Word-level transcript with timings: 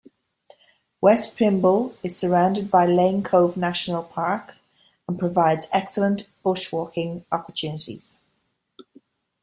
West 0.99 1.37
Pymble 1.37 1.95
is 2.01 2.17
surrounded 2.17 2.71
by 2.71 2.87
Lane 2.87 3.21
Cove 3.21 3.55
National 3.55 4.01
Park 4.01 4.55
and 5.07 5.19
provides 5.19 5.67
excellent 5.71 6.27
bushwalking 6.43 7.23
opportunities. 7.31 8.17